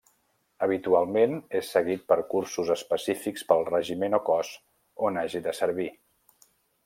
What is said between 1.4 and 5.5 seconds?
és seguit per cursos específics pel regiment o cos on hagi